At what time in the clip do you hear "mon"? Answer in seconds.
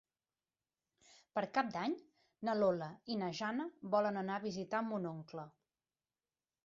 4.89-5.07